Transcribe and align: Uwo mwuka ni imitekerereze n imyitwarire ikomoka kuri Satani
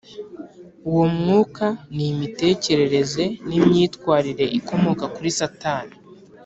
Uwo 0.89 1.05
mwuka 1.15 1.65
ni 1.95 2.05
imitekerereze 2.13 3.23
n 3.47 3.49
imyitwarire 3.59 4.45
ikomoka 4.59 5.03
kuri 5.13 5.29
Satani 5.39 5.93